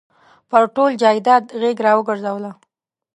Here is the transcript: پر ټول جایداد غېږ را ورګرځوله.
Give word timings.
پر 0.49 0.63
ټول 0.75 0.91
جایداد 1.01 1.43
غېږ 1.59 1.77
را 1.85 1.91
ورګرځوله. 1.95 2.51